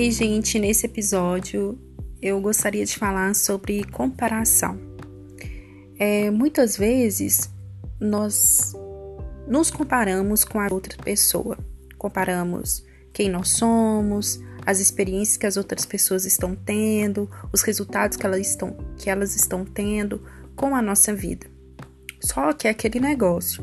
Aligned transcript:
E, 0.00 0.10
gente, 0.10 0.58
nesse 0.58 0.86
episódio 0.86 1.78
eu 2.22 2.40
gostaria 2.40 2.86
de 2.86 2.96
falar 2.96 3.34
sobre 3.34 3.84
comparação. 3.84 4.80
É, 5.98 6.30
muitas 6.30 6.74
vezes 6.74 7.50
nós 8.00 8.72
nos 9.46 9.70
comparamos 9.70 10.42
com 10.42 10.58
a 10.58 10.68
outra 10.70 10.96
pessoa, 11.04 11.58
comparamos 11.98 12.82
quem 13.12 13.28
nós 13.28 13.50
somos, 13.50 14.40
as 14.64 14.80
experiências 14.80 15.36
que 15.36 15.44
as 15.44 15.58
outras 15.58 15.84
pessoas 15.84 16.24
estão 16.24 16.56
tendo, 16.56 17.30
os 17.52 17.60
resultados 17.60 18.16
que 18.16 18.24
elas 18.24 18.40
estão, 18.40 18.74
que 18.96 19.10
elas 19.10 19.36
estão 19.36 19.66
tendo 19.66 20.22
com 20.56 20.74
a 20.74 20.80
nossa 20.80 21.14
vida. 21.14 21.46
Só 22.22 22.54
que 22.54 22.66
é 22.66 22.70
aquele 22.70 23.00
negócio 23.00 23.62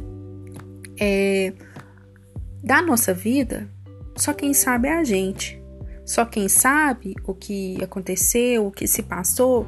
é, 0.99 1.51
da 2.63 2.79
nossa 2.79 3.11
vida, 3.11 3.67
só 4.15 4.35
quem 4.35 4.53
sabe 4.53 4.87
é 4.87 4.99
a 4.99 5.03
gente. 5.03 5.65
Só 6.07 6.23
quem 6.23 6.47
sabe 6.47 7.15
o 7.25 7.33
que 7.33 7.77
aconteceu, 7.83 8.65
o 8.65 8.71
que 8.71 8.87
se 8.87 9.03
passou, 9.03 9.67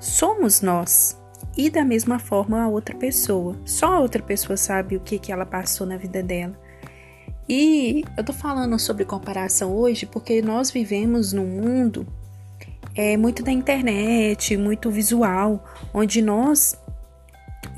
somos 0.00 0.60
nós. 0.60 1.16
E 1.56 1.70
da 1.70 1.84
mesma 1.84 2.18
forma 2.18 2.60
a 2.60 2.68
outra 2.68 2.96
pessoa. 2.96 3.56
Só 3.64 3.94
a 3.94 4.00
outra 4.00 4.20
pessoa 4.20 4.56
sabe 4.56 4.96
o 4.96 5.00
que, 5.00 5.16
que 5.16 5.30
ela 5.30 5.46
passou 5.46 5.86
na 5.86 5.96
vida 5.96 6.20
dela. 6.24 6.58
E 7.48 8.02
eu 8.16 8.24
tô 8.24 8.32
falando 8.32 8.76
sobre 8.80 9.04
comparação 9.04 9.72
hoje 9.72 10.06
porque 10.06 10.42
nós 10.42 10.72
vivemos 10.72 11.32
num 11.32 11.46
mundo 11.46 12.04
é, 12.92 13.16
muito 13.16 13.40
da 13.40 13.52
internet, 13.52 14.56
muito 14.56 14.90
visual, 14.90 15.64
onde 15.92 16.20
nós 16.20 16.76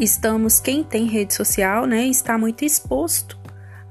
estamos, 0.01 0.61
quem 0.61 0.83
tem 0.83 1.05
rede 1.05 1.35
social, 1.35 1.85
né, 1.85 2.07
está 2.07 2.39
muito 2.39 2.65
exposto 2.65 3.39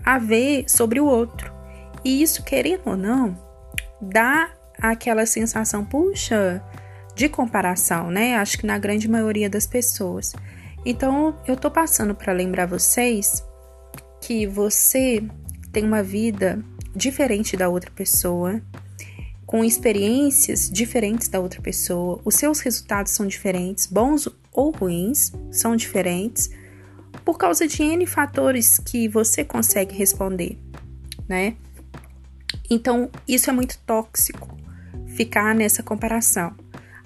a 0.03 0.17
ver 0.17 0.65
sobre 0.67 0.99
o 0.99 1.05
outro. 1.05 1.53
E 2.03 2.23
isso, 2.23 2.43
querendo 2.43 2.87
ou 2.87 2.97
não, 2.97 3.44
dá 4.01 4.51
aquela 4.79 5.25
sensação, 5.25 5.85
puxa, 5.85 6.63
de 7.15 7.29
comparação, 7.29 8.11
né? 8.11 8.35
Acho 8.35 8.57
que 8.57 8.65
na 8.65 8.77
grande 8.77 9.07
maioria 9.07 9.49
das 9.49 9.65
pessoas. 9.65 10.33
Então, 10.85 11.35
eu 11.47 11.55
tô 11.55 11.71
passando 11.71 12.13
para 12.13 12.33
lembrar 12.33 12.67
vocês 12.67 13.43
que 14.21 14.45
você 14.45 15.23
tem 15.71 15.83
uma 15.83 16.03
vida 16.03 16.63
diferente 16.95 17.57
da 17.57 17.67
outra 17.69 17.91
pessoa, 17.91 18.61
com 19.45 19.63
experiências 19.63 20.69
diferentes 20.69 21.27
da 21.27 21.39
outra 21.39 21.61
pessoa, 21.61 22.19
os 22.25 22.35
seus 22.35 22.59
resultados 22.59 23.11
são 23.11 23.27
diferentes, 23.27 23.85
bons 23.85 24.27
ou 24.51 24.71
ruins, 24.71 25.31
são 25.51 25.75
diferentes, 25.75 26.49
por 27.23 27.37
causa 27.37 27.67
de 27.67 27.81
N 27.81 28.05
fatores 28.05 28.79
que 28.79 29.07
você 29.07 29.43
consegue 29.43 29.95
responder, 29.95 30.57
né? 31.27 31.55
Então, 32.69 33.09
isso 33.27 33.49
é 33.49 33.53
muito 33.53 33.77
tóxico, 33.85 34.57
ficar 35.07 35.53
nessa 35.53 35.83
comparação. 35.83 36.53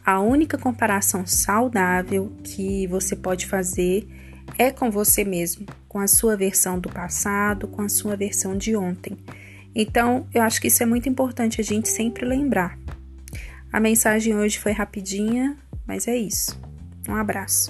A 0.06 0.20
única 0.20 0.58
comparação 0.58 1.26
saudável 1.26 2.32
que 2.44 2.88
você 2.88 3.16
pode 3.16 3.46
fazer 3.46 4.08
é 4.58 4.72
com 4.72 4.90
você 4.90 5.24
mesmo, 5.24 5.66
com 5.88 6.00
a 6.00 6.08
sua 6.08 6.36
versão 6.36 6.80
do 6.80 6.90
passado, 6.90 7.68
com 7.68 7.82
a 7.82 7.90
sua 7.90 8.16
versão 8.16 8.58
de 8.58 8.76
ontem. 8.76 9.18
Então, 9.76 10.28
eu 10.34 10.42
acho 10.42 10.60
que 10.60 10.68
isso 10.68 10.82
é 10.82 10.86
muito 10.86 11.08
importante 11.08 11.62
a 11.62 11.64
gente 11.64 11.90
sempre 11.90 12.26
lembrar. 12.26 12.78
A 13.72 13.80
mensagem 13.80 14.36
hoje 14.36 14.58
foi 14.58 14.72
rapidinha, 14.72 15.56
mas 15.86 16.08
é 16.08 16.18
isso. 16.18 16.60
Um 17.08 17.16
abraço. 17.16 17.70